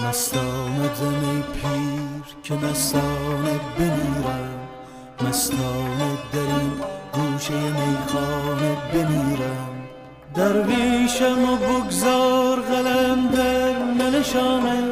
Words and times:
آمدم 0.00 1.28
ای 1.28 1.42
پیر 1.42 2.36
که 2.42 2.54
مستانه 2.54 3.60
بمیرم. 3.78 4.58
مستانه 5.28 6.10
در 6.32 6.38
این 6.38 6.72
گوشه 7.12 7.54
میخانه 7.54 8.76
بمیرم. 8.92 9.88
درویشم 10.34 11.50
و 11.52 11.56
بگذار 11.56 12.60
قلم 12.60 13.28
در 13.28 13.78
ننشانه 13.78 14.82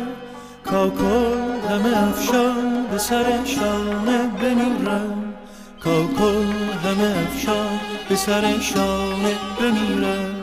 کاکل 0.65 1.61
همه 1.71 2.09
افشان 2.09 2.87
به 2.91 2.99
سر 2.99 3.45
شانه 3.45 4.29
بمیرم. 4.43 5.35
کاکل 5.81 6.53
همه 6.85 7.15
افشان 7.27 7.81
به 8.09 8.17
سر 8.17 8.61
شانه 8.61 9.35
بمیرم. 9.61 10.36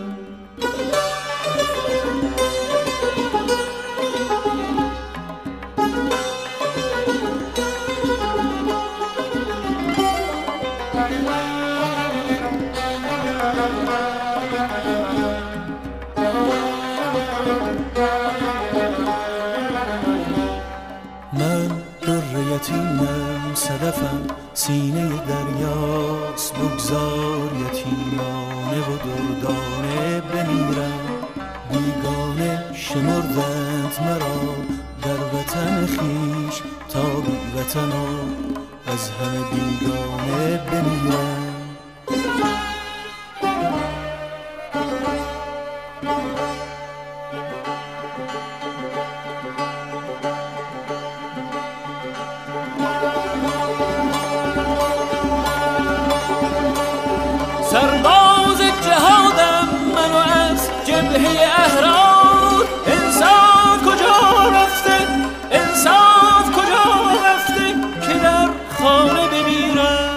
من 21.34 21.68
در 22.02 22.56
یتیمم 22.56 23.56
صدفم 23.56 24.22
سینه 24.54 25.10
دریاست 25.10 26.54
بگذار 26.54 27.50
یتیمانه 27.66 28.80
و 28.80 28.98
دردانه 28.98 30.22
بمیرم. 30.22 31.04
بیگانه 31.70 32.74
شمردند 32.74 33.94
مرا 34.06 34.56
در 35.02 35.22
وطن 35.36 35.86
خیش 35.86 36.62
تا 36.90 37.04
بی 37.04 37.60
وطن 37.60 37.92
از 38.88 39.10
همه 39.10 39.40
بیگانه 39.52 40.23
سرباز 57.74 58.62
جهادم 58.86 59.68
منو 59.96 60.18
از 60.18 60.70
جبهه 60.86 61.42
احرار. 61.42 62.66
انصاف 62.88 63.82
کجا 63.86 64.50
رفته؟ 64.50 65.08
انصاف 65.52 66.52
کجا 66.52 67.12
رفته 67.26 67.76
که 68.08 68.20
در 68.20 68.48
خانه 68.78 69.28
بمیرم؟ 69.28 70.14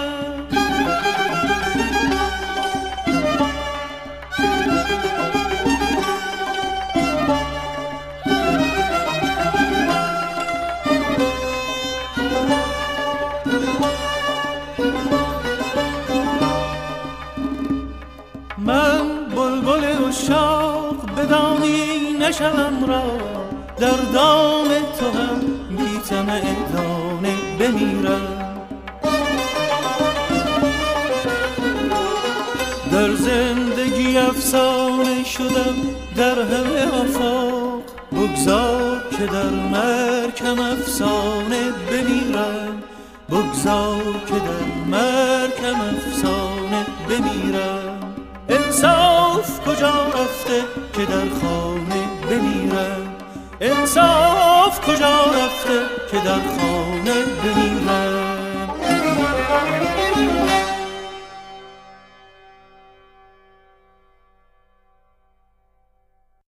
اشاق 20.07 21.11
بدانی 21.17 22.13
نشم 22.19 22.85
را. 22.87 23.03
در 23.79 23.97
دام 24.13 24.67
تو 24.99 25.05
هم 25.05 25.39
بیتم 25.77 26.25
دانه 26.73 27.35
بمیرم. 27.59 28.57
در 32.91 33.13
زندگی 33.13 34.17
افسانه 34.17 35.23
شدم 35.23 35.75
در 36.15 36.41
همه 36.41 36.85
آفاق 37.01 37.81
بگذار 38.11 39.03
که 39.11 39.25
در 39.25 39.49
مرکم 39.49 40.59
افسانه 40.59 41.71
بمیرم. 41.91 42.83
بگذار 43.29 44.13
که 44.27 44.33
در 44.33 44.89
مرکم 44.91 45.81
افسانه 45.81 46.85
بمیرم. 47.09 47.86
انصاف 48.49 49.59
کجا 49.67 49.93
رفته 50.07 50.63
که 50.93 51.05
در 51.05 51.29
خانه 51.41 52.03
بمیرم؟ 52.29 53.15
انصاف 53.61 54.81
کجا 54.81 55.15
رفته 55.25 55.79
که 56.11 56.17
در 56.17 56.41
خانه 56.57 57.23
بمیرم؟ 57.43 58.06